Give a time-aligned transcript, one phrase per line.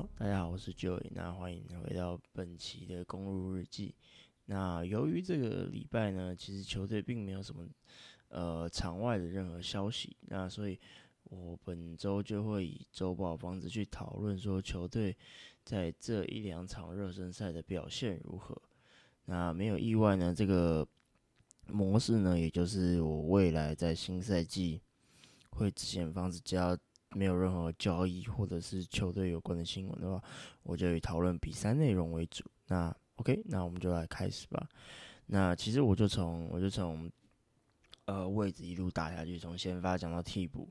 [0.00, 3.94] 大家好，我是 Joy，那欢迎回到本期的公路日记。
[4.46, 7.68] 那由于这个礼拜呢，其实球队并没有什么
[8.28, 10.78] 呃场外的任何消息，那所以
[11.24, 15.14] 我本周就会以周报方式去讨论说球队
[15.64, 18.56] 在这一两场热身赛的表现如何。
[19.26, 20.86] 那没有意外呢，这个
[21.66, 24.80] 模式呢，也就是我未来在新赛季
[25.50, 26.78] 会之前方式加。
[27.12, 30.22] 没有任何交易或者是球队有关的新闻的话，
[30.62, 32.44] 我就以讨论比赛内容为主。
[32.68, 34.68] 那 OK，那我们就来开始吧。
[35.26, 37.10] 那其实我就从我就从
[38.06, 40.68] 呃位置一路打下去，从先发讲到替补。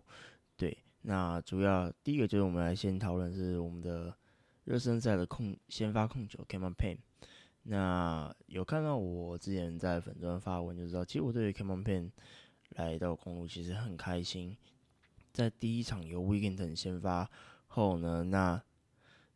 [0.58, 4.14] 对，那主要第一个就是我们来先讨论是我们的
[4.64, 6.98] 热身赛的控先发控球 Cameron p a n。
[7.64, 12.10] 那有看到我之前在粉专发文就知道，其实我对 Cameron Payne
[12.70, 14.58] 来到公路其实很开心。
[15.32, 17.30] 在第一场由 Wigginton 先发
[17.68, 18.62] 后呢，那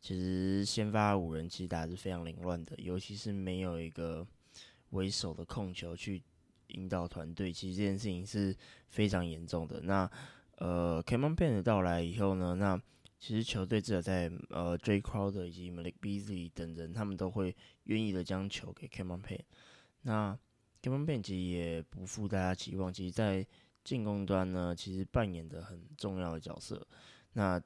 [0.01, 4.27] 其实先发五人其实打是非常凌乱的，尤其是没有一个
[4.89, 6.21] 为首的控球去
[6.67, 8.55] 引导团队，其实这件事情是
[8.89, 9.79] 非常严重的。
[9.81, 10.09] 那
[10.57, 12.79] 呃 c a m o n p a n 的到来以后呢，那
[13.19, 19.45] 其实球队至少在呃 J Crowder 以及 Malik Beasley 等人，他们都会愿意的将球给 c a m o n p a n。
[20.01, 20.37] 那
[20.81, 23.45] c a m o n p a n 其实也不负大家期望，其实在
[23.83, 26.87] 进攻端呢，其实扮演的很重要的角色。
[27.33, 27.61] 那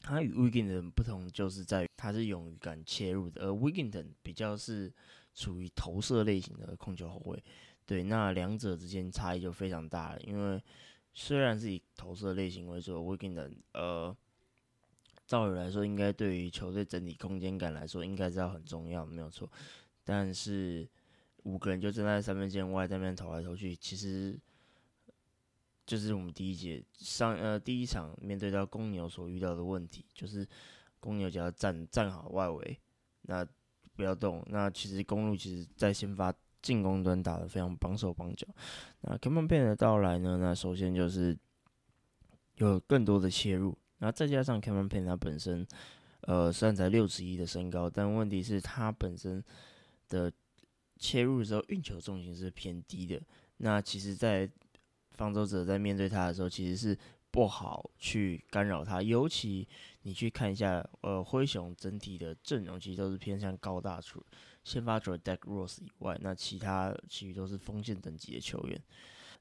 [0.00, 4.92] 他与 Wigginton 不同，就是在于他是勇于敢切入的，而 Wigginton 比较是
[5.34, 7.42] 属于投射类型的控球后卫。
[7.84, 10.20] 对，那两者之间差异就非常大了。
[10.20, 10.62] 因为
[11.12, 14.16] 虽然是以投射类型为主，Wigginton 呃，
[15.26, 19.50] 照理来说，应该对于球队整体空间感来说，应该是要很重要，没有错。
[20.04, 20.88] 但是
[21.42, 24.38] 五个人就站在三分线外，在那边投来投去，其实。
[25.86, 30.44] 就是我们第一节上呃第一场面对到公牛所遇到的问题，就是
[30.98, 32.76] 公牛只要站站好外围，
[33.22, 33.46] 那
[33.94, 34.44] 不要动。
[34.48, 38.44] 那其实公路其实在先发进攻端打得非常绑手绑脚。
[39.02, 41.38] 那 Cameron Payne 的到来呢，那首先就是
[42.56, 45.64] 有更多的切入，那再加上 Cameron Payne 他本身
[46.22, 49.42] 呃虽然才六尺一的身高，但问题是他本身
[50.08, 50.32] 的
[50.98, 53.22] 切入的时候运球重心是偏低的。
[53.58, 54.46] 那其实，在
[55.16, 56.98] 方舟者在面对他的时候，其实是
[57.30, 59.02] 不好去干扰他。
[59.02, 59.66] 尤其
[60.02, 64.24] 你去看一下，呃，灰熊整体的阵容其实都是偏向高大处，
[64.62, 68.80] 先发除了 Deck Rose 以外，那其他其余都是锋线等级的球员。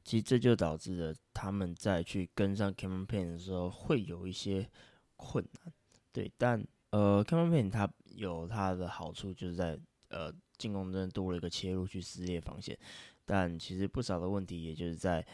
[0.03, 4.69] 其实这就导致了他们在去跟上 Campan 的时候会有一些
[5.15, 5.73] 困难。
[6.11, 12.77] 对，但呃，Campan 他有他的好处，就是在呃进攻端多了一个切入去撕裂防线，
[13.25, 15.25] 但其实不少的问题也就是在。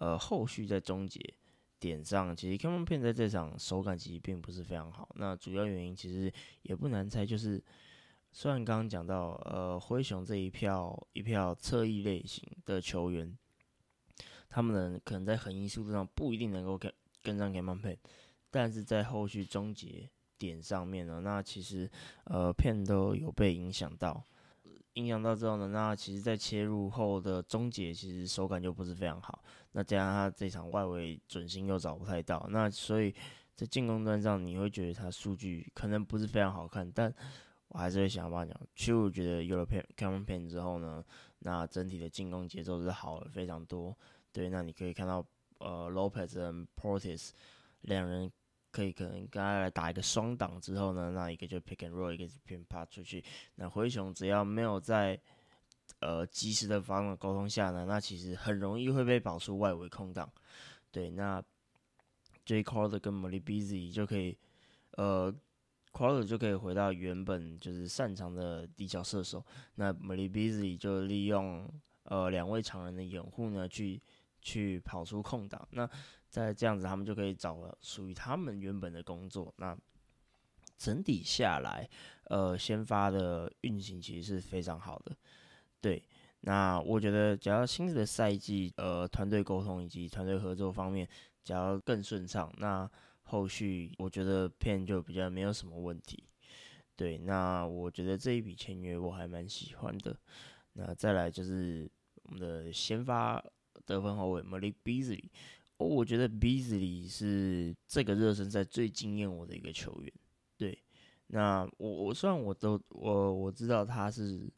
[0.00, 1.20] 呃，后续在终结
[1.78, 5.08] 点上，其实 Cameron Payne 在这场手感其实并不是非常好。
[5.16, 7.62] 那主要原因其实也不难猜，就是
[8.32, 13.36] 虽然刚刚讲到，呃，灰熊这一票一票侧翼类型的球员，
[14.48, 17.98] 他们呢可能在横移速度上不一定能够跟跟上 Cameron Payne，
[18.50, 21.90] 但是在后续终结点上面呢，那其实
[22.24, 24.24] 呃片都有被影响到。
[24.94, 29.42] 影响到之后呢，那其实，在切入后的终结，其实手感就不是非常好。
[29.72, 33.14] 那加上他这场外围准心又找不太到，那所以
[33.54, 36.90] 在进攻端上，你会觉得他数据可能不是非常好看。
[36.92, 37.12] 但
[37.68, 41.04] 我还是会想办法讲，其实我觉得有了 Cameron Payne 之后呢，
[41.38, 43.96] 那整体的进攻节奏是好了非常多。
[44.32, 45.24] 对，那你可以看到，
[45.58, 47.30] 呃，Lopez 和 Portis
[47.82, 48.30] 两人。
[48.70, 53.24] 可以可能跟他来打一个双挡之后呢，那一个就 pick and roll，一个是 pin pass 出去。
[53.56, 55.20] 那灰熊只要没有在
[55.98, 60.30] 呃及时的防守沟通下呢，那其实很容易会被保出外围空档。
[60.90, 61.42] 对，那
[62.44, 64.36] J Crowder 跟 m o l y Busy 就可以
[64.92, 65.34] 呃
[65.92, 69.44] Crowder 就可以回到原本就是擅长的底角射手。
[69.74, 71.68] 那 m o l y Busy 就利用
[72.04, 74.00] 呃两位常人的掩护呢，去
[74.40, 75.68] 去跑出空档。
[75.72, 75.88] 那
[76.28, 79.52] 在这样子，他们就可以找了属于他们原本的工作。
[79.58, 79.76] 那
[80.76, 81.88] 整体下来，
[82.24, 85.14] 呃，先发的运行其实是非常好的。
[85.80, 86.02] 对，
[86.40, 91.06] 那我觉得，只要新的赛季，呃，团队沟通以及团队合作方面，
[91.42, 92.90] 只要更顺畅，那
[93.24, 96.24] 后续我觉得片就比较没有什么问题。
[96.96, 100.16] 对，那我觉得这一笔签约我还蛮喜欢的。
[100.74, 101.90] 那再来就是
[102.22, 103.42] 我们的先发
[103.86, 105.24] 得分后卫 Malik Beasley。
[105.76, 110.12] 我觉得 Beasley 是这个热身赛最惊艳我的一个球员。
[110.58, 110.78] 对，
[111.28, 114.52] 那我我虽然我都我我知道他是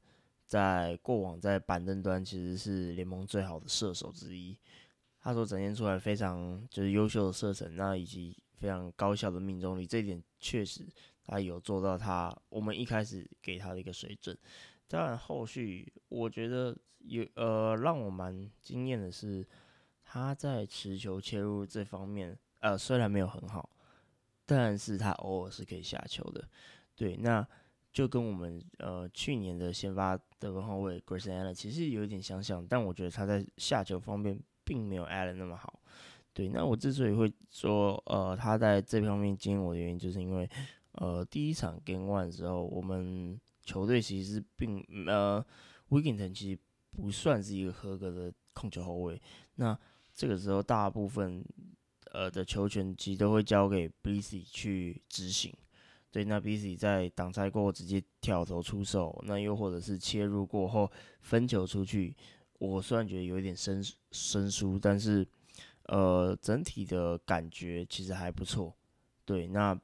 [0.47, 4.59] 在过往在板凳端其实是联盟最好的射手之一，
[5.21, 10.85] 他所展现出来非常就是优秀的射程，那以及非常高效的命中率，这一点确实
[11.25, 14.37] 他有做到他我们一开始给他的一个水准。
[14.93, 19.43] 当然，后续我觉得有呃让我蛮惊艳的是，
[20.05, 23.71] 他在持球切入这方面，呃虽然没有很好，
[24.44, 26.47] 但是他偶尔是可以下球的。
[26.94, 27.47] 对，那
[27.91, 35.81] 就跟我们呃去年的先发得分后卫 Grayson Allen 其实有一点相像，但我觉得他在下球方面并没有 Allen 那么好。
[36.35, 40.47] 对，那我之所以会说呃他在这方面惊艳我的原因，就是因为
[40.93, 45.44] 呃第一场 Game One 之后，我们球队其实并呃
[45.88, 46.59] w i g g i n t o n 其实
[46.91, 49.20] 不算是一个合格的控球后卫。
[49.56, 49.79] 那
[50.14, 51.44] 这个时候大部分
[52.12, 55.55] 呃的球权其实都会交给 b c y 去执行。
[56.11, 62.15] 对，那 b c y 在挡拆过后直接挑头出手，那又或者是切入过后分球出去，
[62.58, 65.26] 我虽然觉得有一点生生疏，但是。
[65.87, 68.73] 呃，整体的感觉其实还不错。
[69.25, 69.76] 对，那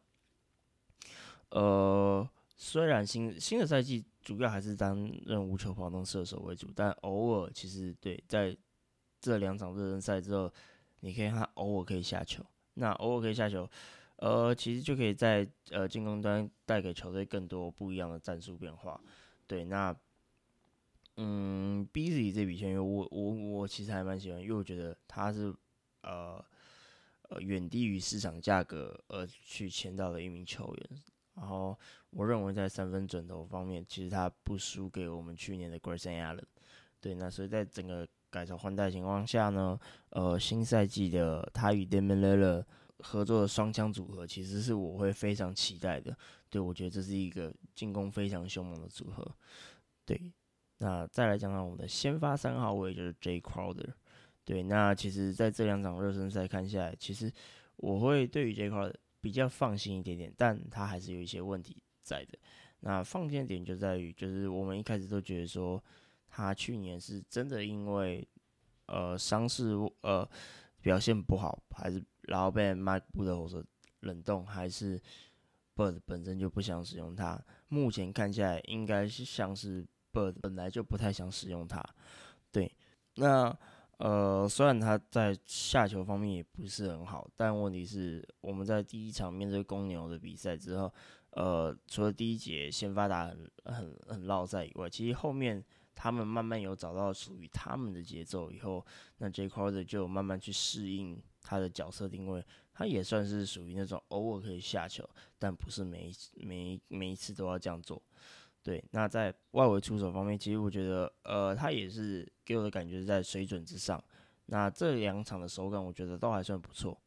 [1.51, 2.27] 呃，
[2.59, 4.95] 虽然新新的赛季主要还是担
[5.25, 8.55] 任无球跑动射手为主，但偶尔其实对在
[9.21, 10.53] 这两场热身赛之后，
[11.01, 12.45] 你可以看偶尔可以下球。
[12.75, 13.67] 那偶尔可以下球，
[14.17, 19.01] 呃，其实就可以在呃进攻端带给球队更多不一样的战术变化。
[19.47, 19.97] 对，那
[21.17, 25.55] 嗯，Busy 这笔签约，我我我其实还蛮喜欢，因为我觉得他是。
[26.03, 26.43] 呃
[27.29, 31.03] 呃，远低于市场价格而去签到的一名球员，
[31.39, 31.79] 然后
[32.11, 36.43] 我认为在三分准头方面，其实他不输给我们去年的 Grayson Allen。
[37.01, 39.79] 对，那所以在整个改朝换代情况下呢，
[40.11, 42.67] 呃，新赛季的他与 Damian l i l l a
[42.99, 46.17] 合作的双枪组合，其实是我会非常期待的。
[46.51, 49.25] 对我觉得这是一个进攻非常凶猛的组合。
[50.05, 50.33] 对，
[50.79, 53.93] 那再来讲讲我们的先发三号位就是 J Crowder。
[54.45, 57.33] 对，那其实在这两场热身赛看下来，其实
[57.77, 62.39] 我会对于这块比较放心一点点，但他还是有一些问题在的。
[62.81, 65.83] 那放心点就在于，就是我们一开始都觉得说，
[66.29, 68.27] 他去年是真的因为
[68.87, 69.73] 呃伤势
[70.03, 70.29] 呃
[70.81, 73.65] 表现不好，还是然后被 Mike b o o d
[74.01, 75.01] 冷冻，还是
[75.75, 77.43] Bird 本身就不想使用它。
[77.69, 81.85] 目前看起来应该是像是 Bird 本来就不太想使用它。
[82.53, 82.71] 对，
[83.17, 83.59] 那。
[83.99, 90.93] 呃，虽然他在下球方面也不是很好，但问题是我们在第一场面对公牛的比赛之后，
[91.31, 95.63] 呃，除了第一节先发打很很很绕赛以外，其实后面
[95.97, 98.85] 他们慢慢有找到属于他们的节奏以后，
[99.19, 105.09] 那 J Crowder 就慢慢去适应他的角色定位，他也算是属于那种偶尔可以下球，
[105.41, 108.01] 但不是每一每每一次都要这样做。
[108.69, 113.99] 对，那在外围出手方面，其实我觉得，呃，他也是给我的感觉是在水准之上。
[114.45, 117.01] 那这两场的手感，我觉得都还算不错。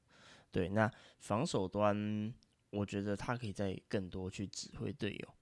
[0.50, 2.34] 对，那防守端，
[2.72, 5.34] 我觉得他可以再更多去指挥队友。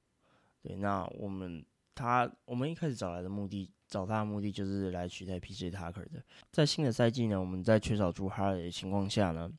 [0.62, 5.72] 对，那我们他我们一开始找来的目的，找他的目的就是来取代 P.J.
[5.72, 6.22] Tucker 的。
[6.52, 9.50] 在新的赛季呢，我们在缺少朱哈尔的情况下呢，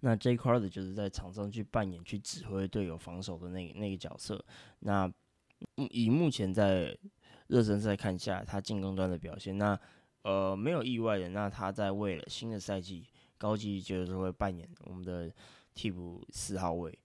[0.00, 0.34] 那 J.
[0.34, 4.42] Crowder 就是在场上去扮演去指挥队友防守的那那个角色。
[4.78, 5.12] 那
[5.90, 6.96] 以目前在
[7.48, 9.78] 热身赛看下他进攻端的表现，那
[10.22, 13.06] 呃没有意外的，那他在为了新的赛季
[13.36, 15.30] 高级就是会扮演我们的
[15.74, 16.98] 替补四号位。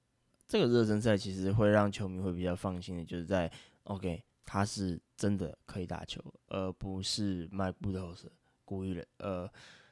[0.48, 3.51] 这个热身赛其实会让球迷会比较放心的，就是在
[3.84, 8.32] OK 他是真的可以打球，而不是卖布头是
[8.63, 9.50] 故意的，呃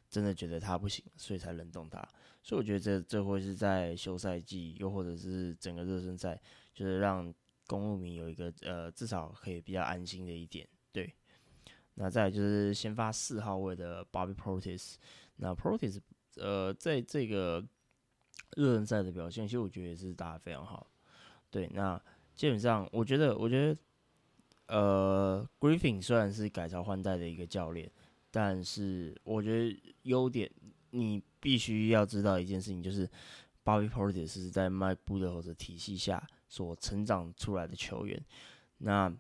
[0.10, 2.00] 真的觉得他不行，所以才冷冻他。
[2.42, 6.40] 所以我觉得这这会是在休赛季，又或者是整个热身赛，
[6.74, 7.34] 就是让。
[7.68, 11.14] 公路迷有一个呃，至少可以比较安心的一点，对。
[11.98, 14.96] 那再就是先发四号位的 Bobby Protis，
[15.38, 15.98] 那 Protis
[16.36, 17.66] 呃，在这个
[18.58, 20.86] 热身赛的表现，其实我觉得也是打得非常好。
[21.50, 21.98] 对，那
[22.36, 23.78] 基本上我觉得，我觉得
[24.68, 27.90] 呃，Griffin 虽然是改朝换代的一个教练，
[28.30, 30.52] 但是我觉得优点，
[30.90, 33.10] 你必须要知道一件事情，就是
[33.64, 36.28] Bobby Protis 是在 Mike b o o d 的体系下。
[36.48, 38.24] 所成长出来的球员，
[38.78, 39.14] 那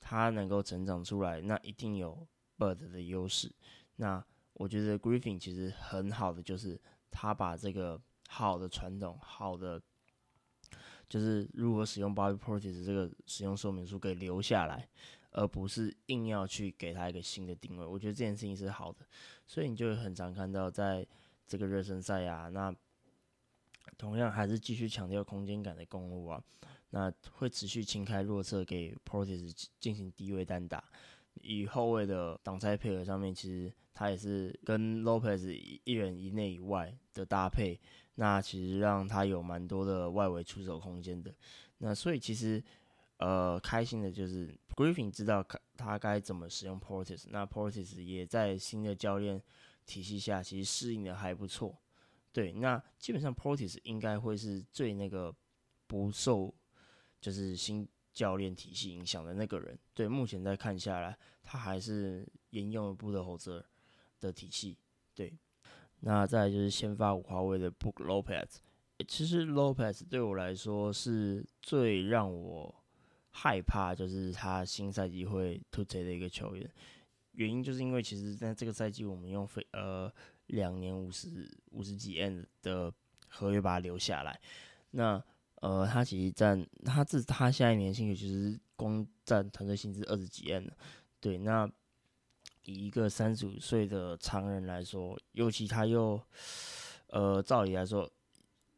[0.00, 2.26] 他能够成长出来，那一定有
[2.58, 3.54] Bird 的优势。
[3.96, 4.24] 那
[4.54, 9.80] 我觉得 Griffin 其实很好的，就是他把这个好的传统、好的
[11.08, 14.88] 就是如何使用 Bobby Portis 这个使用说明书给留下来，
[15.30, 17.84] 而不是硬要去给他一个新的定位。
[17.84, 19.06] 我觉得这件事情是好的，
[19.46, 21.06] 所以你就很常看到在
[21.46, 22.74] 这个热身赛啊，那。
[23.98, 26.42] 同样还是继续强调空间感的公路啊，
[26.90, 30.84] 那会持续清开弱侧给 Portis 进行低位单打。
[31.40, 35.50] 以后卫的挡拆配合上面，其实他也是跟 Lopez
[35.84, 37.80] 一人一内以外的搭配，
[38.16, 41.34] 那其实让他有蛮多的外围出手空间的。
[41.78, 42.62] 那所以其实
[43.16, 45.42] 呃开心的就是 Griffin 知道
[45.76, 49.42] 他该怎么使用 Portis，那 Portis 也在新的教练
[49.86, 51.78] 体系下，其实适应的还不错。
[52.32, 55.34] 对，那基本上 Portis 应该会是最那个
[55.86, 56.54] 不受
[57.20, 59.78] 就是新教练体系影响的那个人。
[59.92, 63.62] 对，目前在看下来，他还是沿用了布德侯泽
[64.18, 64.78] 的体系。
[65.14, 65.30] 对，
[66.00, 68.56] 那再就是先发五号位的 Book Lopez。
[69.06, 72.74] 其实 Lopez 对我来说是最让我
[73.28, 76.66] 害怕，就是他新赛季会突锤的一个球员。
[77.32, 80.10] 原因就是因为其实在这个赛季我们用非呃。
[80.46, 82.92] 两年五十五十几 N 的
[83.28, 84.40] 合约把他留下来，
[84.90, 85.22] 那
[85.56, 90.70] 呃，他其实占他自他现在年薪也其实光占团队薪资二十几 N
[91.20, 91.70] 对，那
[92.64, 96.20] 以一个三十五岁的常人来说，尤其他又
[97.08, 98.10] 呃，照理来说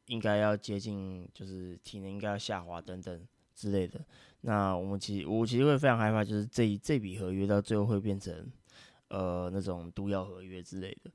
[0.07, 4.05] 应该要接近，就是体能应该要下滑等等之类的。
[4.43, 8.47] 那我们其实我其实会非常害怕，就是这这笔合约到最后会变成
[9.09, 11.11] 呃那种毒药合约之类的。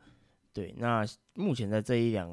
[0.51, 2.27] 对，那目前在这一两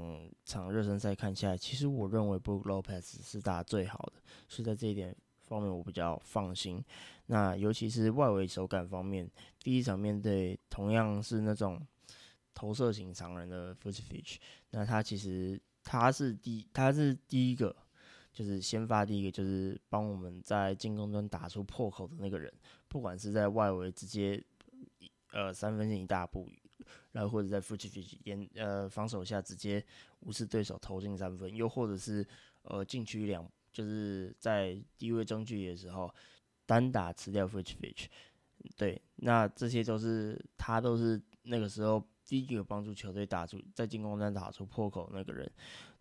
[0.45, 6.83] 场热身赛看下来，其实我认为 Brook Lopez 是打最好的，是在这一点方面我比较放心。
[7.27, 9.31] 那尤其是外围手感方面，
[9.61, 11.81] 第一场面对同样是那种
[12.55, 17.77] 投射型常人的 f u t f i s h 那他其实他是第他是第一个，
[18.33, 22.53] 就是先发第一个，就是帮我们在进攻端打出破口的那个人，
[22.89, 24.43] 不管是在外围直接
[25.33, 26.49] 呃三分线一大步。
[27.12, 29.85] 然后或者在 f u t i f 严呃防守下直接
[30.21, 32.26] 无视对手投进三分，又或者是
[32.62, 36.12] 呃禁区两就是在低位中距离的时候
[36.64, 38.09] 单打吃掉 f u t i f
[38.76, 45.50] 对，那这些都是他都是那个时候第一个帮助球队打出在进攻端打出破口那个人，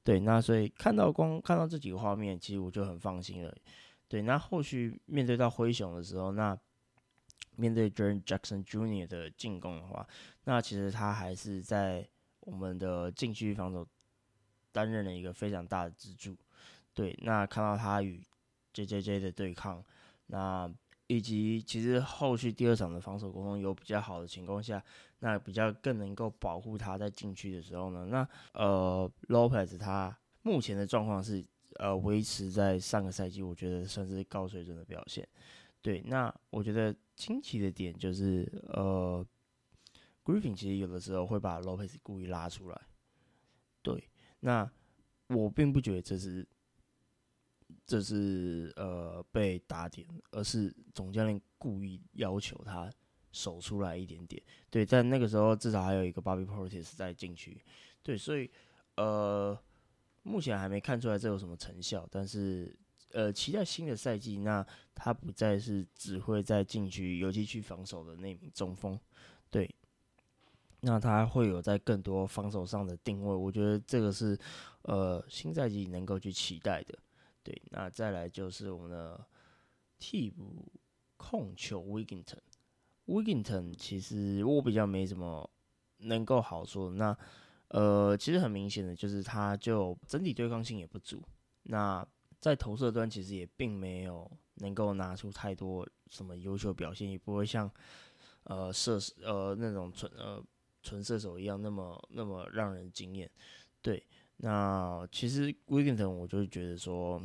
[0.03, 3.55] 对，那所以看到光看到这几个画面，其实我就很放心了，
[4.07, 6.57] 对，那后续面对到灰熊的时候，那。
[7.57, 9.07] 面对 Jaren Jackson Jr.
[9.07, 10.05] 的进攻的话，
[10.45, 12.07] 那其实他还是在
[12.39, 13.87] 我们的禁区防守
[14.71, 16.35] 担任了一个非常大的支柱。
[16.93, 18.23] 对，那看到他与
[18.73, 19.83] JJJ 的对抗，
[20.27, 20.71] 那
[21.07, 24.83] 以及其实后续第二场的防守沟通有比较好的情况下，
[25.19, 31.43] 那比较更能够保护他在禁区的时候呢，那呃 Lopez 他目前的状况是
[31.75, 35.27] 呃维持在上个赛季，我觉得算是高水准的表现。
[35.81, 39.25] 对，那我觉得惊奇的点就是，呃
[40.25, 42.81] ，Griffin 其实有的时候会把 Lopez 故意拉出来。
[43.81, 44.09] 对，
[44.41, 44.69] 那
[45.27, 46.45] 我并不觉得这是
[47.85, 52.91] 这是呃被打点，而是总教练故意要求他
[53.31, 54.41] 守出来一点点。
[54.69, 57.63] 对，在那个时候至少还有一个 Bobby Portis 在禁区。
[58.03, 58.51] 对，所以
[58.97, 59.57] 呃，
[60.23, 62.77] 目前还没看出来这有什么成效，但是。
[63.11, 68.99] 呃，期待新的赛季，那他不再是只会在禁区、尤其去防守的那名中锋，
[69.49, 69.73] 对，
[70.85, 74.37] 那他会有在更多防守上的定位，我觉得这个是
[74.83, 76.97] 呃新赛季能够去期待的，
[77.43, 79.25] 对，那再来就是我们的
[79.97, 80.71] 替补
[81.17, 85.49] 控球 Wigginton，Wigginton 其实我比较没什么
[85.97, 87.17] 能够好说，那
[87.69, 91.21] 呃其实很明显的就是他就整体对抗性也不足，
[91.63, 92.07] 那。
[92.37, 97.71] 在投射端其实也并没有能够拿出太多什么优秀表现，也不会像
[98.43, 100.43] 呃射呃那种纯呃
[100.85, 103.29] 纯射手一样那么那么让人惊艳。
[103.81, 104.01] 对，
[104.37, 107.21] 那其实 w i g g i n t o n 我就觉得说，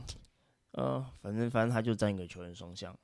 [0.72, 2.98] 呃，反正反正他就占一个球员双向。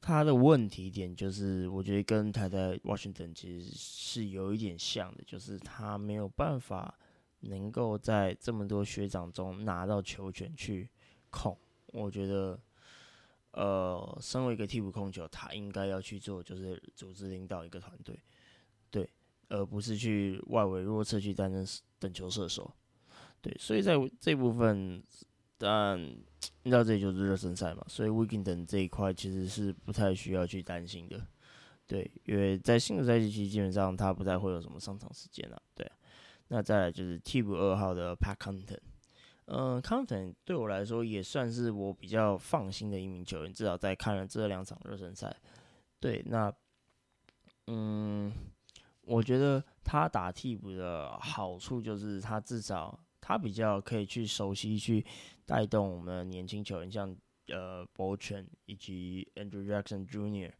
[0.00, 6.98] 他的问题点就是，我觉得跟他在 Washington 其实是有一点像的，就是他没有办法
[7.40, 10.90] 能够在这么多学长中拿到球权去。
[11.32, 11.56] 控，
[11.92, 12.58] 我觉得，
[13.52, 18.18] 呃，身为一个替补控球，他应该要去做，就是组织领导一个团队，
[18.90, 19.08] 对，
[19.50, 21.66] 而不是去外围弱侧去担任
[21.98, 22.72] 等球射手，
[23.42, 25.02] 对，所以在这部分，
[25.58, 31.20] 但你知道这里就是热身赛嘛，所以 w i g i n 等这一块其实是不太需要去担心的，
[31.86, 35.86] 对，因为在新的赛季期基本上他不太会有什么上场时间了，对，
[36.48, 38.78] 那再来就是替补二号的 Pat Content。
[39.52, 45.34] 嗯，康腾对我来说也算是我比较放心的一名球员，至少在看了这两场热身赛。
[45.98, 46.52] 对，那
[47.66, 48.32] 嗯，
[49.10, 55.04] 我觉得他打替补的好处就是他至少他比较可以去熟悉去
[55.44, 57.14] 带动我们年轻球员，像
[57.48, 60.52] 呃 b o c h e n 以及 Andrew Jackson Jr.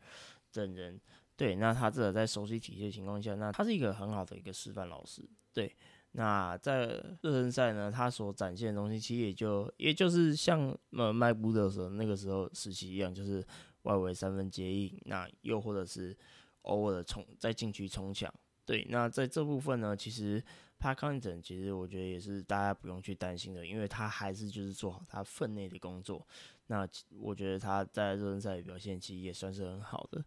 [0.52, 1.00] 等人。
[1.36, 5.22] 对，那他至少在熟悉体系的情况下，那他是一个很好的一个示范老师。
[5.54, 5.74] 对，
[6.12, 6.86] 那在
[7.22, 13.42] 热身赛呢，他所展现的东西，其实也就也就是像呃迈布的时候那个时候时期一样，就是
[13.84, 16.14] 外围三分接应，那又或者是
[16.62, 18.32] 偶尔的冲再进去冲抢。
[18.64, 20.42] 对，那在这部分呢，其实。
[20.82, 26.26] 帕康顿其实我觉得也是大家不用去担心的，因为他还是就是做好他分内的工作。
[26.68, 26.88] 那
[27.18, 30.24] 我觉得他在热身赛的表现其实也算是很好的。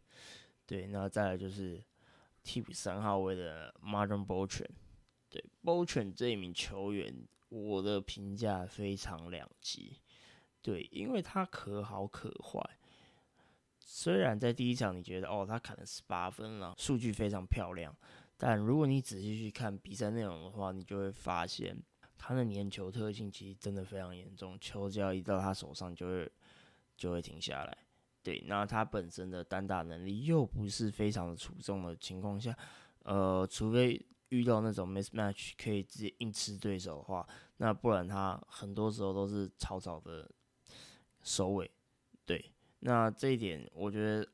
[0.68, 1.84] 对，那再来就是
[2.44, 4.75] 替补三号位的 Martin b o t r a n
[5.28, 9.98] 对 b o t r a n 这一名球员，我的评价非常两极。
[10.62, 12.62] 对，因为他可好可坏。
[13.96, 17.96] 虽然在第一场你觉得哦他砍了十八分了，数据非常漂亮。
[18.38, 21.78] 但如果你仔细去看比赛内容的话，你就会发现
[22.18, 26.32] 他的粘球特性其实真的非常严重，球只要一到他手上就会
[26.98, 27.78] 就会停下来。
[28.24, 32.58] 对，那他本身的单打能力又不是非常的出众的情况下，
[33.04, 40.28] 呃，除非遇到那种 mismatch 可以直接硬吃对手的话，那不然他很多时候都是草草的
[41.22, 41.70] 收尾。
[42.84, 44.28] 那这一点我觉得。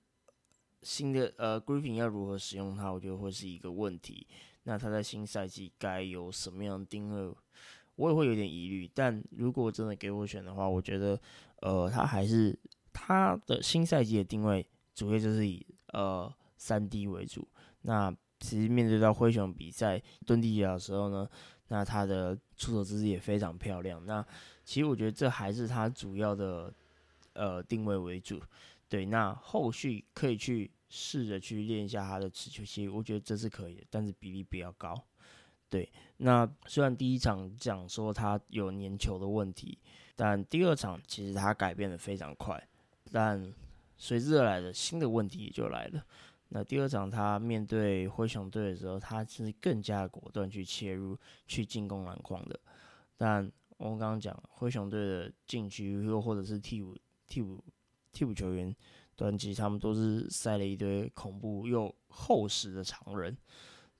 [0.82, 4.26] 新的呃，Griffin 要如何使用它，我觉得会是一个问题。
[4.64, 7.36] 那他在新赛季该有什么样的定位，
[7.98, 8.90] 我也会有点疑虑。
[8.94, 11.20] 但如果真的给我选的话，我觉得
[11.58, 12.58] 呃，他还是
[12.94, 14.66] 他的新赛季的定位
[14.96, 17.46] 主要就是以呃三 D 为主。
[17.82, 21.30] 那其实面对到灰熊比赛蹲地脚的时候呢，
[21.68, 24.06] 那他的出手姿势也非常漂亮。
[24.06, 24.26] 那
[24.64, 26.74] 其实我觉得这还是他主要的
[27.40, 28.40] 呃定位为主。
[28.90, 35.00] 对，那后续可以去试着去练一下他的持球其实，我觉得这是可以的，但是比例比较高。
[35.70, 39.78] 对，那虽然第一场讲说他有粘球的问题，
[40.16, 42.62] 但第二场其实他改变的非常快，
[43.12, 43.54] 但
[43.96, 46.04] 随之而来的新的问题也就来了。
[46.48, 51.16] 那第二场他面对灰熊队的时候，他是更加果断去切入
[51.46, 52.60] 去进攻篮筐的。
[53.16, 56.98] 但我们刚刚讲灰熊队的禁区又或者是替补
[57.30, 57.64] 替补。
[58.12, 58.76] 替补球员
[59.16, 63.38] 端机，他们都是塞了一堆恐怖又厚实的常人。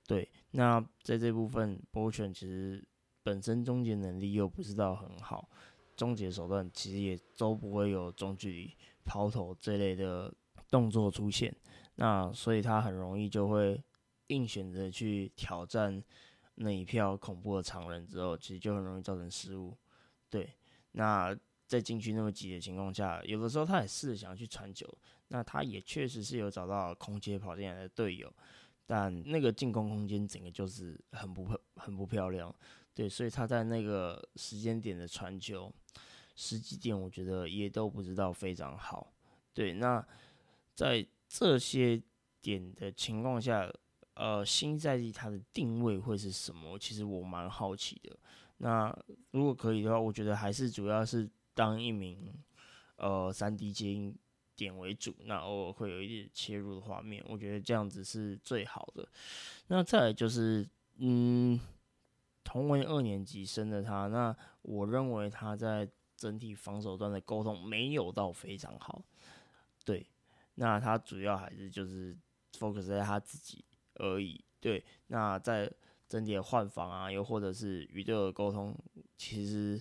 [0.04, 2.84] 对，那在这部分，波权其实
[3.22, 5.48] 本身终结能力又不是到很好，
[5.96, 10.34] 终结手段其实也都不会有中距离抛投这类的
[10.68, 11.54] 动作出现。
[11.94, 13.80] 那所以他很容易就会
[14.26, 16.02] 硬选择去挑战
[16.56, 19.78] 那一票恐怖的常人，之后其实就很容易造成失误。
[20.28, 20.52] 对，
[20.90, 21.38] 那。
[21.70, 24.84] 在禁区那么挤的情况下，有的时候他也试着想要去传球，
[25.28, 28.28] 那他也确实是有找到空接跑进来的队友，
[28.86, 32.52] 但那个进攻空间整个就是很不很不漂亮，
[32.92, 35.72] 对，所以他在那个时间点的传球
[36.34, 39.12] 时机点，我觉得也都不知道非常好，
[39.54, 40.04] 对，那
[40.74, 42.02] 在这些
[42.42, 43.72] 点的情况下，
[44.14, 46.76] 呃，新赛季他的定位会是什么？
[46.76, 48.18] 其实我蛮好奇的。
[48.56, 48.92] 那
[49.30, 51.30] 如果可以的话，我觉得还是主要是。
[51.54, 52.32] 当一名
[52.96, 54.16] 呃三 D 接应
[54.56, 59.08] 点为主，那偶尔会有一点切入的画面，我觉得这样子是最好的。
[59.68, 61.58] 那再来就是，嗯，
[62.44, 69.02] 同为二年级生的他，那我认为他在整体防守端的沟通没有到非常好。
[69.84, 70.06] 对，
[70.56, 72.14] 那他主要还是就是
[72.52, 74.44] focus 在他自己而已。
[74.60, 75.72] 对，那在
[76.10, 78.76] 整体的换防啊，又或者是与队友沟通，
[79.16, 79.80] 其实。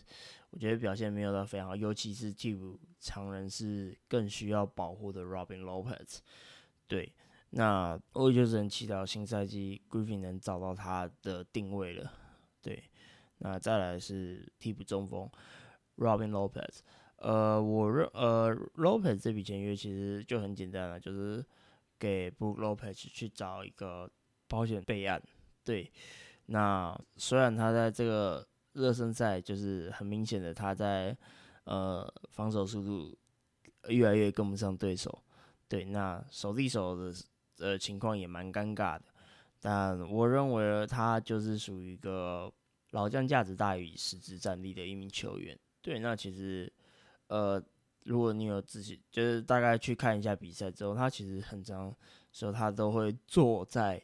[0.52, 6.22] 我觉得表现没有到非常好，尤其是替补常人是更需要保护的 Robin Lopez。
[6.88, 7.14] 对，
[7.52, 12.12] 那我就是很期待新赛季 Griffin 能找到他的定位了。
[12.64, 12.84] 对，
[13.38, 15.30] 那再来是替补中锋
[15.98, 16.80] Robin Lopez。
[17.18, 21.46] 呃，我认呃 Lopez 这笔签约其实就很简单了，就是
[22.00, 24.10] 给 Book Lopez 去找一个
[24.48, 25.22] 保险备案。
[25.70, 25.92] 对，
[26.48, 31.16] 那虽然他在这个热身赛就是很明显的，他在
[31.66, 33.16] 呃防守速度
[33.88, 35.24] 越来越跟不上对手，
[35.68, 37.14] 对，那手递手的
[37.60, 39.04] 呃情况也蛮尴尬的。
[39.60, 42.52] 但我认为他就是属于一个
[42.90, 45.56] 老将价值大于实质战力的一名球员。
[45.84, 46.74] 对，那其实
[47.28, 47.64] 呃
[48.06, 51.96] 如果你有自己就是大概去看一下比赛之后，他其实很长
[52.32, 54.02] 时候他都会坐在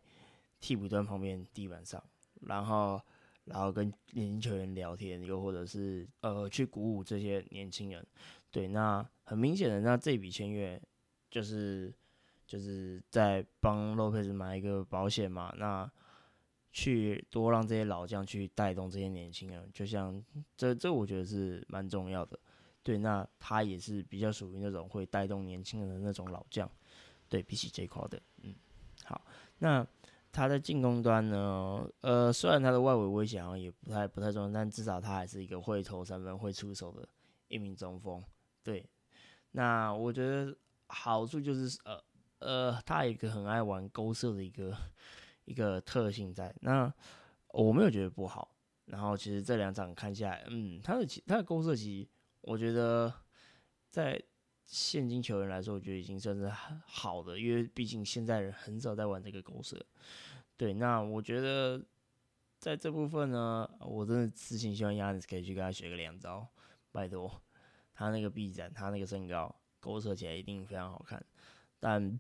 [0.66, 2.04] 替补端旁边地板上，
[2.42, 3.00] 然后。
[3.46, 8.04] 然后跟年轻球员聊天，又或者是呃去鼓舞这些年轻人，
[8.50, 10.82] 对，那很明显的，那这笔签约
[11.30, 11.94] 就是
[12.48, 15.88] 就是在帮洛佩斯买一个保险嘛，那
[16.72, 20.20] 去多让这些老将去带动这些年轻人，就像
[20.58, 22.40] 这这我觉得是蛮重要的，
[22.82, 26.68] 对，那他也是比较属于那种会带动年轻人的那种老将，
[27.30, 28.56] 对比起这块的，嗯。
[29.04, 29.22] 好，
[29.60, 29.86] 那
[30.36, 37.08] 他在进攻端呢，呃，虽然他的外围威胁好像也不太不太重要，但至少他还是一个会投三分、会出手的
[37.48, 38.22] 一名中锋。
[38.62, 38.86] 对，
[39.52, 40.54] 那我觉得
[40.88, 42.04] 好处就是呃
[42.40, 44.76] 呃，他有一个很爱玩勾射的一个
[45.46, 46.54] 一个特性在。
[46.60, 46.94] 那
[47.54, 48.52] 我没有觉得不好。
[48.88, 52.10] 然后其实这两场看下来，嗯，他的他的勾射其实
[52.42, 53.12] 我觉得
[53.90, 54.22] 在
[54.66, 56.52] 现今球员来说，我觉得已经算是
[56.86, 59.80] 好的，因为毕竟现在人很少在玩这个勾射。
[60.58, 61.84] 对，那我觉得
[62.60, 66.48] 在这部分呢，我真的私心希望亚尼斯可以去跟他学个两招，
[66.92, 67.42] 拜托，
[67.94, 71.24] 他那个臂展，他那个身高，勾射起来一定非常好看。
[71.80, 72.20] 但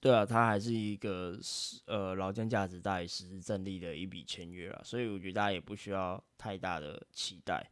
[0.00, 1.38] 对啊，他还是一个
[1.84, 7.70] 呃老将价值大于实质战力的一笔签约啊，所以我觉得大家也不需要太大的期待。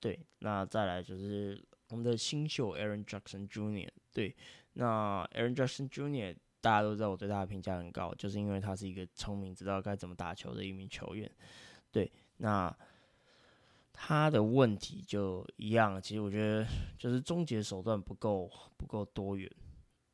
[0.00, 3.90] 对，那再来就是我们的新秀 Aaron Jackson Jr.
[4.14, 4.34] 对，
[4.72, 6.34] 那 Aaron Jackson Jr.
[6.62, 11.30] 大家都知道我对他的评价很高，就是因为他是一个聪明、知道该怎么打球的一名球员。
[11.90, 12.74] 对，那
[13.92, 19.50] 他的问题就一样，其实我觉得就是终结手段不够不够多元。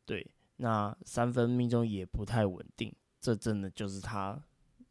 [0.05, 0.27] 对。
[0.57, 4.37] 那三分命中也不太稳定，这真的就是他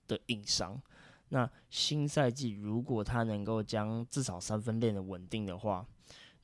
[0.07, 0.81] 的硬伤。
[1.27, 5.85] 那新赛季如果他能够将至少三分练的稳定的话，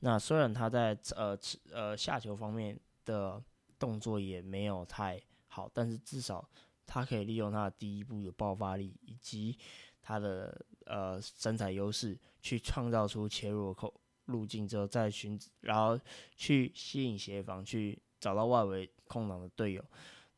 [0.04, 1.36] 那虽然他在呃
[1.72, 3.42] 呃下球方面的
[3.78, 6.46] 动作也没有太好，但是至少
[6.86, 9.58] 他可以利用他的第一步有爆发力以及
[10.02, 13.92] 他的呃身材优势，去创造出切入口
[14.26, 15.98] 路径之后再寻，然后
[16.36, 17.98] 去吸引协防去。
[18.20, 19.84] 找到外围空档的队友，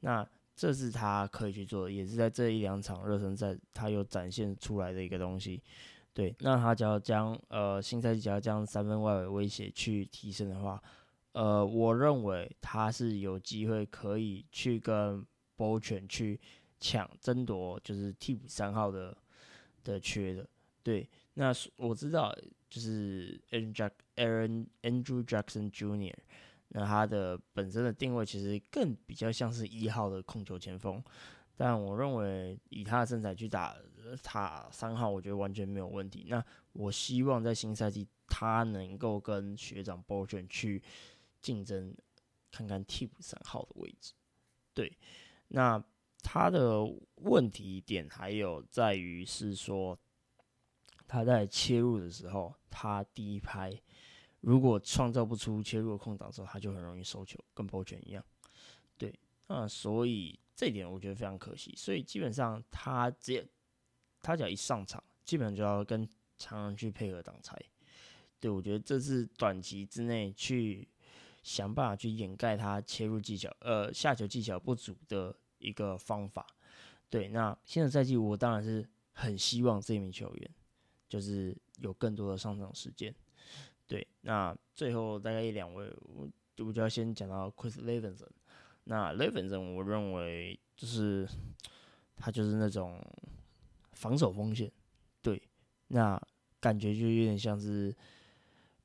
[0.00, 5.62] 那这是他可以去做的，也是在这一两场热身赛他有展现出来的一个东西。
[6.16, 10.82] 对，那他只要将呃新赛季只要将三分外围威胁去提升的话，
[11.32, 15.22] 呃，我认为他是有机会可以去跟
[15.56, 16.40] 波犬去
[16.80, 19.14] 抢争夺，就是替补三号的
[19.84, 20.48] 的缺的。
[20.82, 22.34] 对，那我知道
[22.70, 26.14] 就是 Aaron Jack Aaron Andrew Jackson Jr.
[26.68, 31.04] 那他的本身的定位其实更比较像是一号的控球前锋，
[31.56, 33.76] 但我认为以他的身材去打
[34.22, 36.26] 他三号，我觉得完全没有问题。
[36.28, 40.82] 那我希望在新赛季他能够跟学长 b o 去
[41.40, 41.94] 竞争，
[42.50, 44.12] 看看替补三号的位置。
[44.74, 44.94] 对，
[45.48, 45.82] 那
[46.22, 46.84] 他的
[47.16, 49.98] 问题点还有在于是说
[51.08, 53.72] 他在切入的时候，他第一拍。
[54.40, 58.24] 如果创造不出切入的空档的时候，他就很容易收球，跟波权一样。
[58.96, 59.12] 对，
[59.48, 61.74] 那所以这点我觉得非常可惜。
[61.76, 63.32] 所以基本上他只
[64.26, 67.56] 他只要一上场，基本上就要跟常人去配合挡拆。
[68.40, 70.86] 对我觉得这是短期之内去
[71.42, 76.46] 想办法去掩盖他切入技巧、呃下球技巧不足的一个方法。
[77.08, 80.50] 对，那新的赛季我当然是很希望这名球员
[81.08, 83.14] 就是有更多的上场时间。
[83.86, 88.28] 对，那最后大概一两位，我我就要先讲到 Chris Levinson。
[88.84, 91.28] 那 Levinson，我认为就是
[92.16, 93.00] 他就是那种
[93.96, 94.70] 防守锋线，
[95.22, 95.42] 对，
[95.88, 96.20] 那
[96.60, 97.92] 感觉就有点像是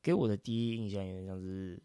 [0.02, 1.82] 给我的第一印象有点像是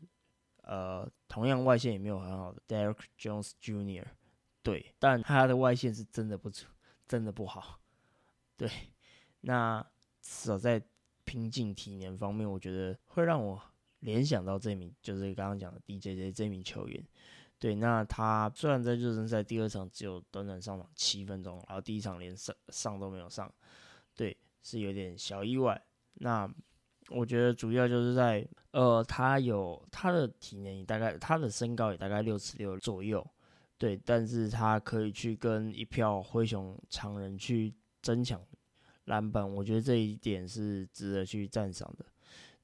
[0.63, 4.05] 呃，同样外线也没有很好的 Derek Jones Jr.
[4.63, 6.51] 对，但他的外线是真的不，
[7.07, 7.81] 真的不好。
[8.57, 8.71] 对，
[9.43, 9.81] 那
[10.23, 10.83] 至少在
[11.25, 13.61] 拼劲体能方面，我觉得会让我
[14.01, 17.05] 联想到这名，就是刚刚讲的 DJJ 这名球员。
[17.59, 23.53] 对，那他虽然在热身赛第二场只有短短上场七分钟，然后第一场连上上都没有上，
[24.15, 25.81] 对，是有点小意外。
[26.15, 26.49] 那
[27.09, 33.27] 我觉得主要就是在，呃，他有他的体能大概，他的身高也大概六尺六左右，
[33.79, 38.41] 对，但是他可以去跟一票灰熊常人去争抢。
[39.07, 42.05] 篮板，我觉得这一点是值得去赞赏的。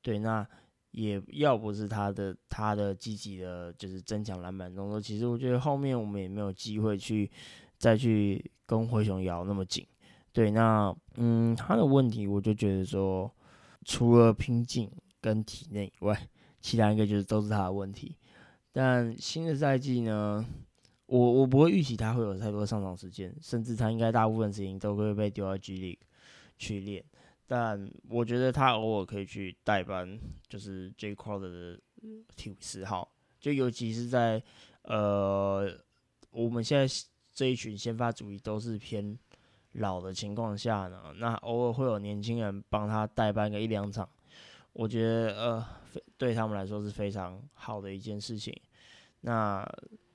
[0.00, 0.44] 对，那
[0.92, 7.31] 也要不是他的他的积极的，就是增强篮板动作，其实我觉得后面我们也没有机会去
[7.76, 9.87] 再去跟灰熊咬那么紧。
[10.33, 13.31] 对，那嗯，他的问题我就觉得说，
[13.85, 16.28] 除了拼劲跟体内以外，
[16.61, 18.16] 其他一个就是都是他的问题。
[18.72, 20.44] 但新的赛季呢，
[21.07, 25.98] 我我不会预期他会有太多上场时间，甚至他应该大部分时间都会被丢到 G League。
[26.59, 27.05] 去练，
[27.55, 31.81] 但我觉得他偶尔可以去代班，就是 J Crowder 的
[32.35, 33.07] 体五十号，
[33.38, 34.43] 就尤其是在
[34.85, 35.71] 呃
[36.31, 36.87] 我们现在
[37.35, 39.19] 这一群先发主义都是偏
[39.73, 44.09] 老的情况下呢，那偶尔会有年轻人帮他代班个一两场，
[44.73, 45.67] 我觉得呃
[46.17, 48.59] 对他们来说是非常好的一件事情。
[49.21, 49.62] 那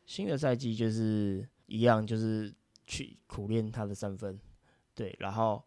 [0.07, 2.51] 新的赛季就是一样就是
[2.87, 4.39] 去苦练他的三分，
[4.95, 5.63] 对，然后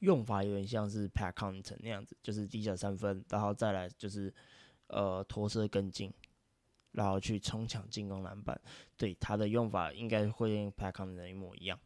[0.00, 4.32] 用法有点像是 Pat Connaughton 那样子，就是低脚三分，然后再来就是
[4.88, 6.12] 呃拖射跟进，
[6.92, 8.60] 然后去冲抢进攻篮板，
[8.96, 11.78] 对，他的用法应该会跟 Pat Connaughton 一模一样。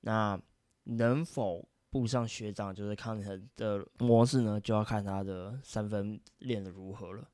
[0.00, 0.40] 那
[0.84, 4.60] 能否步上学长就是康腾的模式呢？
[4.60, 7.28] 就要看他的三分练得如何了。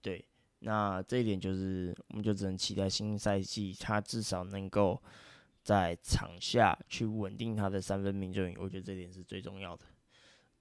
[0.00, 0.24] 对，
[0.60, 5.02] 那这一点就是我们就只能期待新赛季他至少能够
[5.68, 8.56] 在场下去稳定他的三分命中率。
[8.58, 9.84] 我觉得这点是最重要的。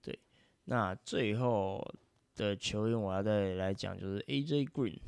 [0.02, 0.20] 对，
[0.66, 1.82] 那最后
[2.36, 5.00] 的球员我要再来讲就是 AJ Green。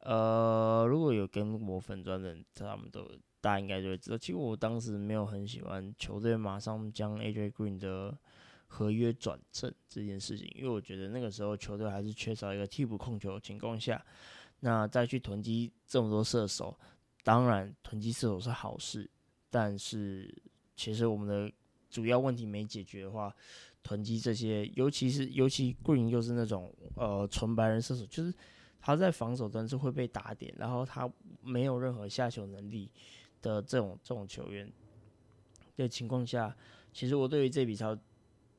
[0.00, 3.08] 呃，如果有跟我粉砖的，他们都。
[3.40, 8.18] 大家应该就会知道，其实我当时没有很喜欢球队马上将 AJ Green 的
[8.66, 14.04] 合约转正这件事情，因为我觉得那个时候球队还是缺少一个替补控球的情况下，
[14.58, 16.76] 那再去囤积这么多射手，
[17.22, 19.08] 当然囤积射手是好事，
[19.50, 20.34] 但是
[20.76, 21.52] 其实我们的
[21.90, 23.34] 主要问题没解决的话，
[23.82, 28.32] 囤积这些，尤其是尤其 Green 又是那种呃纯白人射手，就是
[28.80, 31.10] 他在防守端是会被打点，然后他
[31.42, 32.90] 没有任何下球能力。
[33.40, 34.68] 的这种这种球员
[35.76, 36.52] 的情况下，
[36.92, 37.96] 其实我对于这笔操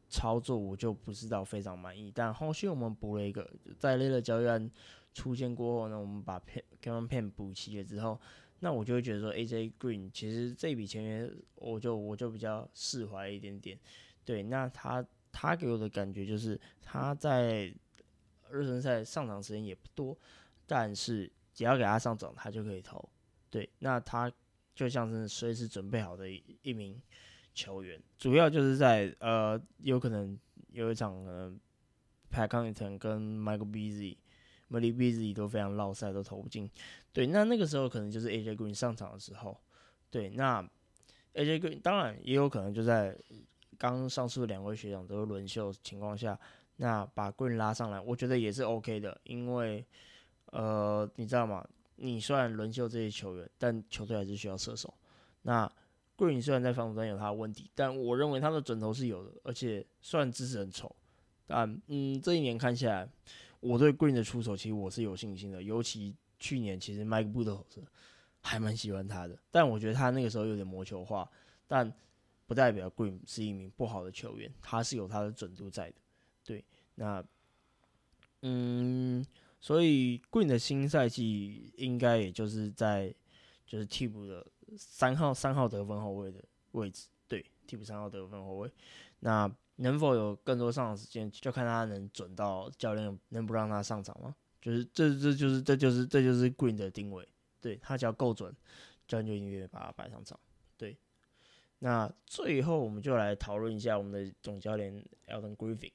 [0.08, 2.10] 操作我就不知道非常满意。
[2.16, 3.46] 但后续我们补了一个，
[3.78, 4.72] 在累了交易案
[5.14, 8.18] 出现过后呢，我们把片 k one 片补齐了之后，
[8.60, 13.80] 那我就会觉得说 AJ Green 其实这笔签约我就我就比较释怀一点点。
[14.26, 17.74] 对，那他他给我的感觉就是他在
[18.50, 20.18] 热身赛上场时间也不多，
[20.66, 23.10] 但是只要给他上场，他就可以投。
[23.50, 24.32] 对，那他。
[24.76, 27.02] 就像是随时准备好的一一名
[27.54, 30.40] 球员，主要就是在呃，有可能
[30.72, 31.54] 有一场呃
[32.32, 34.16] ，Pat Connaughton 跟 Michael Beasley、
[34.70, 36.70] m a l i Beasley 都非常落赛，都投不进。
[37.12, 39.56] 对，那那个时候可能就是 AJ Green 上场的时候。
[40.10, 40.62] 对，那
[41.34, 43.16] AJ Green 当然也有可能就在
[43.78, 46.40] 刚上述两位学长都轮秀情况下，
[46.78, 49.86] 那把 Green 拉上来，我觉得也是 OK 的，因为
[50.48, 51.68] 呃，你知道吗？
[51.98, 54.94] 你虽然轮休这些球员，但球队还是需要射手。
[55.42, 55.70] 那
[56.18, 60.94] Green 虽然在防守端有他的问题，但我认为他的准头是有的，而且虽然姿势很丑，
[61.46, 63.10] 但嗯，这一年看下来，
[63.60, 65.62] 我对 Green 的出手其实我是有信心的。
[65.62, 67.82] 尤其去年其实 Mike b o o t
[68.42, 71.30] 还蛮喜欢他的，但我觉得他那个时候有点魔球化，
[71.68, 71.92] 但
[72.46, 75.96] 不代表 Green 是一名不好的球员，他是有他的准度在的。
[76.44, 76.64] 对，
[76.96, 77.24] 那
[78.42, 79.26] 嗯。
[79.62, 83.14] 所以，Green 的新赛季应该也就是在
[83.66, 86.42] 就是替补的三号三号得分后卫的
[86.72, 88.72] 位置，对，替补三号得分后卫。
[89.20, 94.36] 那能否有更多上场时间，就看他能准到教练能不让他上场吗？
[94.62, 97.28] 就是这这就是这就是这就是 Green 的定位，
[97.60, 98.56] 对他只要够准，
[99.08, 100.40] 教练就一定愿把他摆上场。
[100.78, 100.98] 对，
[101.80, 105.92] 那最后我们就来讨论一下我们的总教练 Elton Griffin。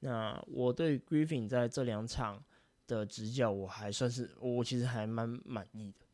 [0.00, 2.42] 那我对 Griffin 在这两场。
[2.84, 6.04] 的执教我还算是我其实还蛮满意的，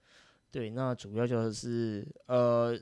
[0.52, 2.78] 对，那主要就是呃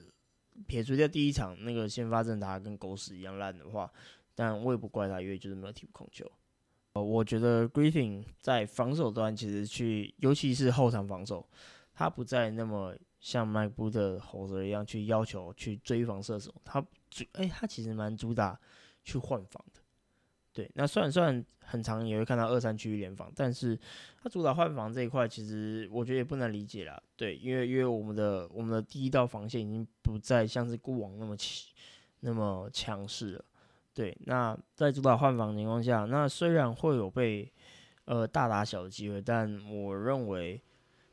[0.67, 3.91] 撇除掉第一场那个先发阵打跟狗屎一样烂的话，
[4.37, 6.31] 但我也不怪他，因为就是没有替补控球。
[6.93, 11.45] 呃，我觉得 Griffin 在防守端其实去，尤其是后场防守，
[11.93, 18.59] 他不再那么像麦布的猴子一样去要求去追防射手，他主哎他其实蛮主打
[19.03, 19.81] 去换防的。
[20.53, 23.79] 对，那虽然虽然很长也会看到二三区域联防，但是
[24.23, 27.03] 他主打换防这一块，其实我觉得也不难理解啦。
[27.15, 31.67] 对，因为因为我们的我们的第一道防线已经不再像是过往那么强
[32.21, 33.45] 那么强势了。
[33.97, 37.51] 对，那在主导换防情况下，那虽然会有被
[38.05, 40.63] 呃大打小的机会，但我认为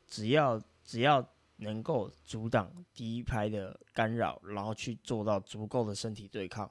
[0.06, 6.70] 只要只要能够阻挡第一排的干扰，然后去做到足够的身体对抗。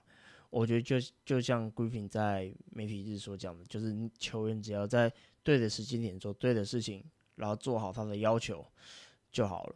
[0.51, 7.03] 我觉得就就像 Griffin 在媒体日所讲的，就是球员只要在对的时间点做对的事情，
[7.37, 8.63] 然后做好他的要求
[9.31, 9.75] 就好了。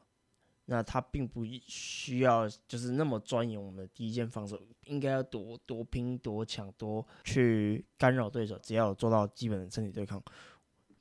[0.67, 10.23] 那他并不需要就是那么钻研我们的第一件防守，应该要多多拼多抢多去干扰对手，只要做到基本的身体对抗，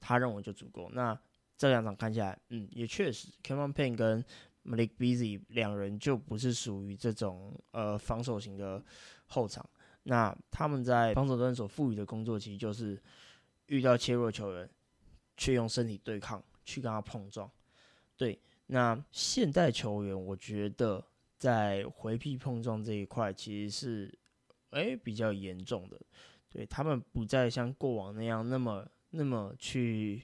[0.01, 0.89] 他认为就足够。
[0.93, 1.17] 那
[1.57, 4.25] 这两场看下来，嗯，也确实，Kevin Payne 跟
[4.65, 8.83] Malik Beasley 两人就不是属于这种呃防守型的。
[9.29, 9.69] 后场，
[10.05, 12.97] 那他们在防守端所赋予的工作，其实就是
[13.67, 14.71] 遇到切弱球员，
[15.37, 17.51] 去用身体对抗，去跟他碰撞。
[18.17, 21.05] 对，那现代球员，我觉得
[21.39, 24.19] 在回避碰撞这一块，其实是
[24.71, 26.01] 哎比较严重的。
[26.49, 30.23] 对他们不再像过往那样那么那么去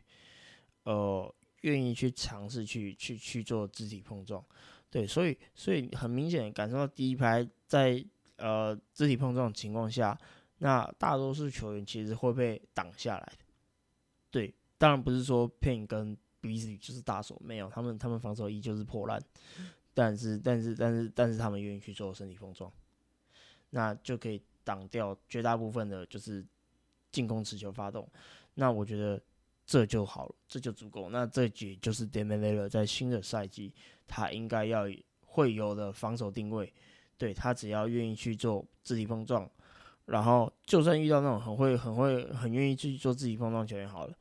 [0.85, 4.43] 呃愿意去尝试去去去做肢体碰撞。
[4.91, 8.05] 对，所以所以很明显感受到第一排在
[8.37, 10.19] 呃肢体碰撞的情况下，
[10.59, 13.33] 那大多数球员其实会被挡下来。
[14.31, 19.23] 对，当然不是说 Pin 跟 Beasley 就是大手，没有，他们他们防守依旧是破烂，
[19.95, 22.71] 但是但是但是但是他们愿意去做身体碰撞，
[23.71, 26.45] 那就可以挡掉绝大部分的就是
[27.11, 28.07] 进攻持球发动。
[28.55, 29.19] 那我觉得
[29.65, 31.09] 这就好了，这就足够。
[31.09, 33.73] 那这也就是 Damian l i l l a r 在新的赛季。
[34.15, 34.85] 他应该要
[35.25, 36.71] 会有的防守定位，
[37.17, 39.49] 对他只要愿意去做肢体碰撞，
[40.05, 44.15] 然后就算遇到那种很会、很会、很愿意去做肢体碰撞球员好了，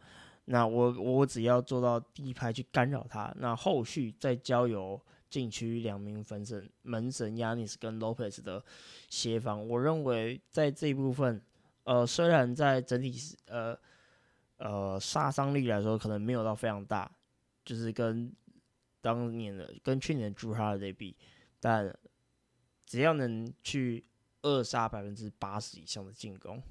[0.52, 8.62] 那我我只要做到第一排去干扰他，那后续再交由禁区两名分神门神 Yanis 跟 Lopez 的
[9.10, 11.42] 协防，我认为在这一部分，
[11.86, 13.14] 呃，虽然在整体
[13.46, 13.80] 呃
[14.58, 17.10] 呃杀伤力来说可能没有到非常大，
[17.64, 18.30] 就是跟
[19.00, 21.16] 当年的跟去年的朱哈德比，
[21.62, 21.98] 但
[22.86, 24.04] 只要能去
[24.42, 26.62] 扼杀百分之八十以上的进攻，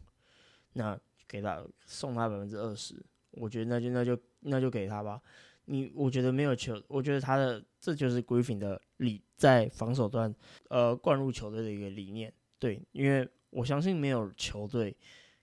[0.74, 5.20] 那给他送他百分之二十，我觉得那就那就那就给他吧。
[5.64, 10.34] 你我觉得没有球，我觉得他的这就是 Griffin 的理在防守端
[10.68, 12.32] 呃灌入球队的一个理念。
[12.58, 14.96] 对，因为我相信没有球队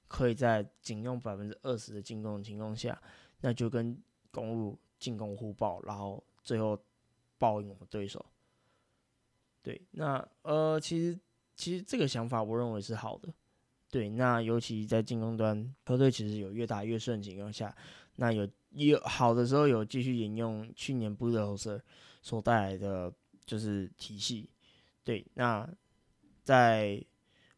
[0.07, 3.01] 可以在仅用百分之二十的进攻的情况下，
[3.41, 3.97] 那就跟
[4.31, 6.23] 公路进攻互爆，然后。
[6.43, 6.81] 最后
[7.37, 8.25] 报应我们对手，
[9.61, 11.19] 对，那呃，其实
[11.57, 13.27] 其实这个想法我认为是好的，
[13.89, 17.75] 对，那尤其在进攻端，球队其实有越打越顺的情况下，
[18.15, 21.81] 那有有好的时候有继续沿用去年布德侯斯
[22.21, 23.11] 所带来的
[23.45, 24.49] 就是体系，
[25.03, 25.67] 对，那
[26.43, 27.03] 在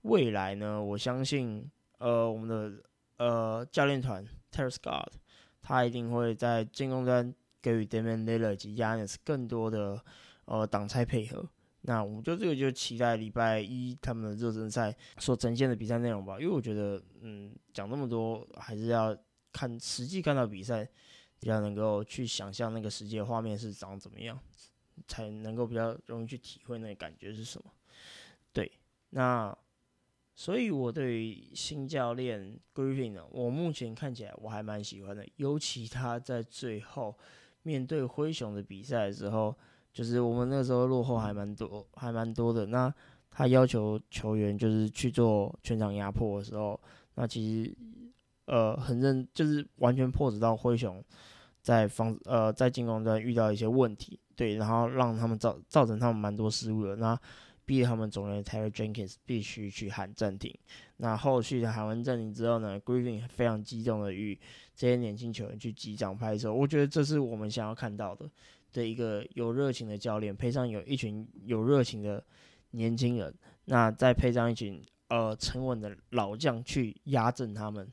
[0.04, 2.84] 未来呢，我相信呃我们的
[3.18, 5.12] 呃教练团 Terry Scott
[5.62, 7.34] 他一定会在进攻端。
[7.62, 10.02] 给予 Damian l i l l a r 及 Yanis 更多的
[10.46, 11.46] 呃挡拆配合，
[11.90, 16.40] 那我们就这个就期待礼拜一他们的热身赛所呈现的比赛内容吧。
[16.40, 19.18] 因为我觉得，嗯，讲那么多还是要
[19.52, 20.88] 看实际看到比赛，
[21.40, 24.40] 比较能够去想象那个实际的画面是长怎么样，
[25.08, 27.72] 才能够比较容易去体会那个感觉是什么。
[28.54, 28.72] 对，
[29.10, 29.58] 那
[30.36, 37.18] 所以我对于新教练 Griffin 呢，我目前看起来我还蛮喜欢的，尤其他在最后。
[37.62, 39.54] 面对灰熊的比赛的时候，
[40.00, 42.68] 就是我们那时候落后还蛮多，还蛮多的。
[42.68, 42.94] 那
[43.30, 46.80] 他要求球员就是去做全场压迫的时候，
[47.16, 47.76] 那其实
[48.46, 51.04] 呃很认，就是完全迫使到灰熊
[51.62, 56.96] 在防呃在进攻端遇到一些问题，对，然后让他们造造成他们蛮多失误的。
[56.96, 57.20] 那
[57.66, 60.58] 逼他们总监 Terry Jenkins 必须去喊暂停。
[60.96, 64.40] 那后续的喊完暂停之后呢，Griffin 非常激动的与
[64.74, 66.54] 这些年轻球员去击掌拍手。
[66.54, 68.30] 我觉得这是我们想要看到的
[68.74, 72.24] 的一个有热情的教练，配上有一群有热情的
[72.72, 73.34] 年轻人，
[73.66, 77.88] 那再配上一群呃沉稳的老将去压阵他们。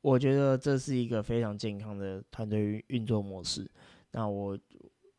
[0.00, 3.70] 我觉得这是一个非常健康的团队运作模式。
[4.12, 4.58] 那我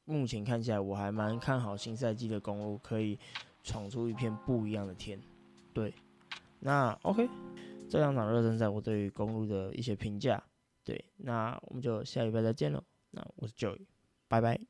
[0.05, 3.19] 目前看起来我还蛮看好新赛季的公路可以。
[3.63, 5.21] 闯出一片不一样的天，
[5.73, 5.93] 对，
[6.61, 7.27] 那 OK，
[7.89, 10.41] 这两场热身赛我对于公路的一些评价，
[10.85, 12.81] 对，那我们就下礼拜再见喽，
[13.11, 13.77] 那我是 Joy，
[14.29, 14.67] 拜拜。